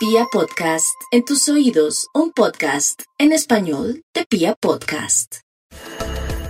Pia 0.00 0.24
Podcast, 0.32 0.98
en 1.10 1.26
tus 1.26 1.46
oídos, 1.50 2.08
un 2.14 2.32
podcast 2.32 3.02
en 3.18 3.32
español 3.32 4.02
de 4.14 4.24
Pia 4.24 4.54
Podcast. 4.58 5.40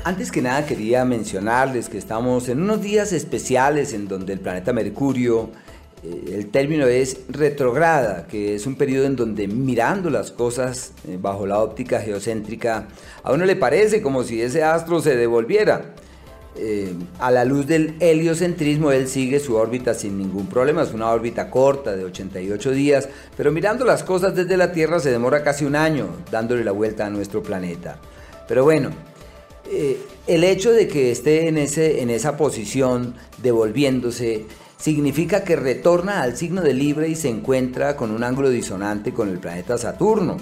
Antes 0.04 0.30
que 0.30 0.40
nada 0.40 0.64
quería 0.66 1.04
mencionarles 1.04 1.88
que 1.88 1.98
estamos 1.98 2.48
en 2.48 2.62
unos 2.62 2.80
días 2.80 3.12
especiales 3.12 3.92
en 3.92 4.06
donde 4.06 4.34
el 4.34 4.38
planeta 4.38 4.72
Mercurio, 4.72 5.50
eh, 6.04 6.30
el 6.32 6.52
término 6.52 6.86
es 6.86 7.22
retrograda, 7.28 8.28
que 8.28 8.54
es 8.54 8.68
un 8.68 8.76
periodo 8.76 9.06
en 9.06 9.16
donde 9.16 9.48
mirando 9.48 10.10
las 10.10 10.30
cosas 10.30 10.92
eh, 11.08 11.18
bajo 11.20 11.44
la 11.44 11.58
óptica 11.58 12.00
geocéntrica, 12.00 12.86
a 13.24 13.32
uno 13.32 13.46
le 13.46 13.56
parece 13.56 14.00
como 14.00 14.22
si 14.22 14.40
ese 14.40 14.62
astro 14.62 15.00
se 15.00 15.16
devolviera. 15.16 15.96
Eh, 16.56 16.92
a 17.20 17.30
la 17.30 17.44
luz 17.44 17.66
del 17.66 17.94
heliocentrismo, 18.00 18.90
él 18.90 19.06
sigue 19.08 19.38
su 19.38 19.54
órbita 19.54 19.94
sin 19.94 20.18
ningún 20.18 20.46
problema. 20.46 20.82
Es 20.82 20.92
una 20.92 21.10
órbita 21.10 21.48
corta 21.50 21.94
de 21.94 22.04
88 22.04 22.70
días, 22.72 23.08
pero 23.36 23.52
mirando 23.52 23.84
las 23.84 24.02
cosas 24.02 24.34
desde 24.34 24.56
la 24.56 24.72
Tierra 24.72 24.98
se 24.98 25.10
demora 25.10 25.42
casi 25.44 25.64
un 25.64 25.76
año 25.76 26.08
dándole 26.30 26.64
la 26.64 26.72
vuelta 26.72 27.06
a 27.06 27.10
nuestro 27.10 27.42
planeta. 27.42 27.98
Pero 28.48 28.64
bueno, 28.64 28.90
eh, 29.70 30.00
el 30.26 30.42
hecho 30.42 30.72
de 30.72 30.88
que 30.88 31.12
esté 31.12 31.46
en, 31.46 31.56
ese, 31.56 32.02
en 32.02 32.10
esa 32.10 32.36
posición 32.36 33.14
devolviéndose 33.40 34.46
significa 34.76 35.44
que 35.44 35.54
retorna 35.54 36.22
al 36.22 36.36
signo 36.36 36.62
de 36.62 36.74
Libre 36.74 37.08
y 37.08 37.14
se 37.14 37.28
encuentra 37.28 37.96
con 37.96 38.10
un 38.10 38.24
ángulo 38.24 38.50
disonante 38.50 39.12
con 39.12 39.28
el 39.28 39.38
planeta 39.38 39.78
Saturno. 39.78 40.38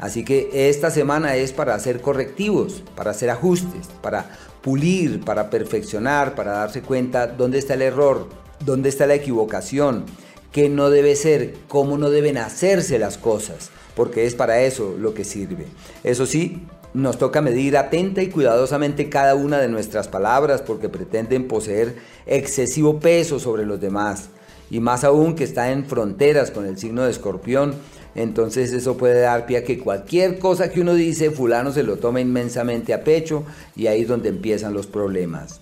Así 0.00 0.24
que 0.24 0.48
esta 0.70 0.90
semana 0.90 1.36
es 1.36 1.52
para 1.52 1.74
hacer 1.74 2.00
correctivos, 2.00 2.82
para 2.96 3.10
hacer 3.10 3.28
ajustes, 3.28 3.88
para 4.00 4.30
pulir, 4.62 5.20
para 5.20 5.50
perfeccionar, 5.50 6.34
para 6.34 6.52
darse 6.52 6.80
cuenta 6.80 7.26
dónde 7.26 7.58
está 7.58 7.74
el 7.74 7.82
error, 7.82 8.26
dónde 8.64 8.88
está 8.88 9.06
la 9.06 9.14
equivocación, 9.14 10.06
qué 10.52 10.70
no 10.70 10.88
debe 10.88 11.16
ser, 11.16 11.54
cómo 11.68 11.98
no 11.98 12.08
deben 12.08 12.38
hacerse 12.38 12.98
las 12.98 13.18
cosas, 13.18 13.70
porque 13.94 14.24
es 14.24 14.34
para 14.34 14.62
eso 14.62 14.96
lo 14.98 15.12
que 15.12 15.24
sirve. 15.24 15.66
Eso 16.02 16.24
sí, 16.24 16.66
nos 16.94 17.18
toca 17.18 17.42
medir 17.42 17.76
atenta 17.76 18.22
y 18.22 18.30
cuidadosamente 18.30 19.10
cada 19.10 19.34
una 19.34 19.58
de 19.58 19.68
nuestras 19.68 20.08
palabras 20.08 20.62
porque 20.62 20.88
pretenden 20.88 21.46
poseer 21.46 21.96
excesivo 22.26 23.00
peso 23.00 23.38
sobre 23.38 23.66
los 23.66 23.80
demás. 23.80 24.30
Y 24.70 24.80
más 24.80 25.04
aún 25.04 25.34
que 25.34 25.44
está 25.44 25.72
en 25.72 25.84
fronteras 25.84 26.50
con 26.50 26.64
el 26.64 26.78
signo 26.78 27.02
de 27.02 27.10
escorpión, 27.10 27.74
entonces 28.14 28.72
eso 28.72 28.96
puede 28.96 29.20
dar 29.20 29.46
pie 29.46 29.58
a 29.58 29.64
que 29.64 29.78
cualquier 29.78 30.38
cosa 30.38 30.70
que 30.70 30.80
uno 30.80 30.94
dice, 30.94 31.30
fulano 31.30 31.72
se 31.72 31.82
lo 31.82 31.96
toma 31.96 32.20
inmensamente 32.20 32.92
a 32.92 33.04
pecho 33.04 33.44
y 33.76 33.86
ahí 33.86 34.02
es 34.02 34.08
donde 34.08 34.28
empiezan 34.28 34.74
los 34.74 34.86
problemas. 34.86 35.60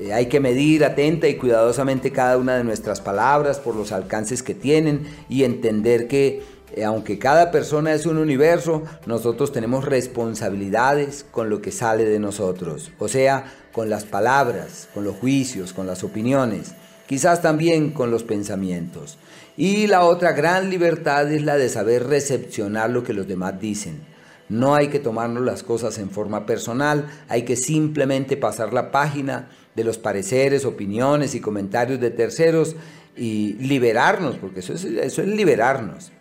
Eh, 0.00 0.12
hay 0.12 0.26
que 0.26 0.40
medir 0.40 0.84
atenta 0.84 1.28
y 1.28 1.36
cuidadosamente 1.36 2.12
cada 2.12 2.36
una 2.38 2.56
de 2.56 2.64
nuestras 2.64 3.00
palabras 3.00 3.58
por 3.58 3.76
los 3.76 3.92
alcances 3.92 4.42
que 4.42 4.54
tienen 4.54 5.06
y 5.28 5.44
entender 5.44 6.08
que 6.08 6.42
eh, 6.74 6.84
aunque 6.84 7.18
cada 7.18 7.50
persona 7.50 7.94
es 7.94 8.06
un 8.06 8.18
universo, 8.18 8.82
nosotros 9.06 9.52
tenemos 9.52 9.84
responsabilidades 9.84 11.24
con 11.30 11.48
lo 11.48 11.62
que 11.62 11.72
sale 11.72 12.04
de 12.04 12.18
nosotros, 12.18 12.90
o 12.98 13.08
sea, 13.08 13.52
con 13.72 13.88
las 13.88 14.04
palabras, 14.04 14.88
con 14.92 15.04
los 15.04 15.16
juicios, 15.16 15.72
con 15.72 15.86
las 15.86 16.02
opiniones 16.02 16.74
quizás 17.06 17.42
también 17.42 17.90
con 17.90 18.10
los 18.10 18.22
pensamientos. 18.22 19.18
Y 19.56 19.86
la 19.86 20.04
otra 20.04 20.32
gran 20.32 20.70
libertad 20.70 21.30
es 21.32 21.42
la 21.42 21.56
de 21.56 21.68
saber 21.68 22.06
recepcionar 22.06 22.90
lo 22.90 23.02
que 23.02 23.14
los 23.14 23.26
demás 23.26 23.58
dicen. 23.60 24.00
No 24.48 24.74
hay 24.74 24.88
que 24.88 25.00
tomarnos 25.00 25.44
las 25.44 25.62
cosas 25.62 25.98
en 25.98 26.10
forma 26.10 26.46
personal, 26.46 27.06
hay 27.28 27.42
que 27.42 27.56
simplemente 27.56 28.36
pasar 28.36 28.72
la 28.72 28.92
página 28.92 29.48
de 29.74 29.84
los 29.84 29.98
pareceres, 29.98 30.64
opiniones 30.64 31.34
y 31.34 31.40
comentarios 31.40 32.00
de 32.00 32.10
terceros 32.10 32.76
y 33.16 33.54
liberarnos, 33.54 34.36
porque 34.36 34.60
eso 34.60 34.74
es, 34.74 34.84
eso 34.84 35.22
es 35.22 35.28
liberarnos. 35.28 36.12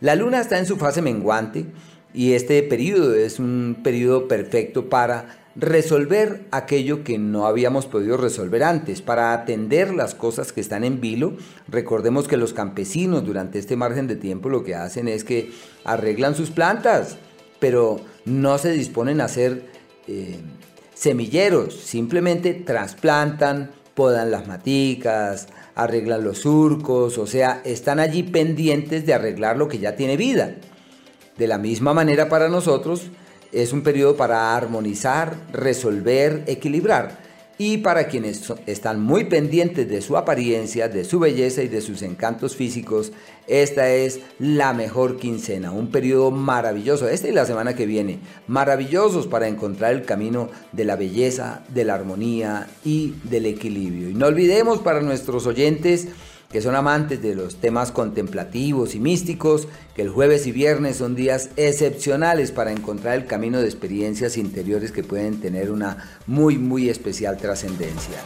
La 0.00 0.14
luna 0.14 0.40
está 0.40 0.58
en 0.58 0.66
su 0.66 0.76
fase 0.76 1.02
menguante 1.02 1.66
y 2.14 2.34
este 2.34 2.62
periodo 2.62 3.14
es 3.14 3.38
un 3.38 3.80
periodo 3.82 4.28
perfecto 4.28 4.88
para 4.88 5.41
resolver 5.54 6.46
aquello 6.50 7.04
que 7.04 7.18
no 7.18 7.46
habíamos 7.46 7.86
podido 7.86 8.16
resolver 8.16 8.62
antes, 8.62 9.02
para 9.02 9.32
atender 9.32 9.94
las 9.94 10.14
cosas 10.14 10.52
que 10.52 10.60
están 10.60 10.84
en 10.84 11.00
vilo. 11.00 11.36
Recordemos 11.68 12.28
que 12.28 12.36
los 12.36 12.52
campesinos 12.52 13.24
durante 13.24 13.58
este 13.58 13.76
margen 13.76 14.06
de 14.06 14.16
tiempo 14.16 14.48
lo 14.48 14.64
que 14.64 14.74
hacen 14.74 15.08
es 15.08 15.24
que 15.24 15.50
arreglan 15.84 16.34
sus 16.34 16.50
plantas, 16.50 17.16
pero 17.58 18.00
no 18.24 18.58
se 18.58 18.72
disponen 18.72 19.20
a 19.20 19.26
hacer 19.26 19.66
eh, 20.08 20.40
semilleros, 20.94 21.74
simplemente 21.74 22.54
trasplantan, 22.54 23.70
podan 23.94 24.30
las 24.30 24.46
maticas, 24.46 25.48
arreglan 25.74 26.24
los 26.24 26.38
surcos, 26.38 27.18
o 27.18 27.26
sea, 27.26 27.60
están 27.64 28.00
allí 28.00 28.22
pendientes 28.22 29.06
de 29.06 29.14
arreglar 29.14 29.56
lo 29.56 29.68
que 29.68 29.78
ya 29.78 29.96
tiene 29.96 30.16
vida. 30.16 30.54
De 31.36 31.46
la 31.46 31.58
misma 31.58 31.94
manera 31.94 32.28
para 32.28 32.48
nosotros, 32.48 33.10
es 33.52 33.72
un 33.72 33.82
periodo 33.82 34.16
para 34.16 34.56
armonizar, 34.56 35.36
resolver, 35.52 36.42
equilibrar. 36.46 37.20
Y 37.58 37.78
para 37.78 38.08
quienes 38.08 38.52
están 38.66 39.00
muy 39.00 39.24
pendientes 39.24 39.88
de 39.88 40.00
su 40.00 40.16
apariencia, 40.16 40.88
de 40.88 41.04
su 41.04 41.20
belleza 41.20 41.62
y 41.62 41.68
de 41.68 41.82
sus 41.82 42.02
encantos 42.02 42.56
físicos, 42.56 43.12
esta 43.46 43.88
es 43.90 44.20
la 44.38 44.72
mejor 44.72 45.18
quincena, 45.18 45.70
un 45.70 45.88
periodo 45.88 46.30
maravilloso, 46.30 47.08
esta 47.08 47.28
y 47.28 47.32
la 47.32 47.44
semana 47.44 47.76
que 47.76 47.86
viene, 47.86 48.18
maravillosos 48.48 49.26
para 49.26 49.48
encontrar 49.48 49.92
el 49.92 50.04
camino 50.04 50.48
de 50.72 50.84
la 50.86 50.96
belleza, 50.96 51.62
de 51.68 51.84
la 51.84 51.94
armonía 51.94 52.68
y 52.84 53.14
del 53.24 53.46
equilibrio. 53.46 54.08
Y 54.08 54.14
no 54.14 54.26
olvidemos 54.26 54.78
para 54.78 55.00
nuestros 55.00 55.46
oyentes, 55.46 56.08
que 56.52 56.60
son 56.60 56.76
amantes 56.76 57.22
de 57.22 57.34
los 57.34 57.56
temas 57.56 57.90
contemplativos 57.90 58.94
y 58.94 59.00
místicos, 59.00 59.68
que 59.96 60.02
el 60.02 60.10
jueves 60.10 60.46
y 60.46 60.52
viernes 60.52 60.96
son 60.96 61.16
días 61.16 61.50
excepcionales 61.56 62.52
para 62.52 62.72
encontrar 62.72 63.16
el 63.16 63.26
camino 63.26 63.60
de 63.60 63.66
experiencias 63.66 64.36
interiores 64.36 64.92
que 64.92 65.02
pueden 65.02 65.40
tener 65.40 65.70
una 65.70 65.96
muy, 66.26 66.58
muy 66.58 66.88
especial 66.88 67.38
trascendencia. 67.38 68.18